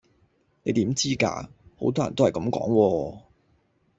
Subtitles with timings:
[0.63, 1.47] 你點知㗎？
[1.79, 3.17] 好多人都係咁講喎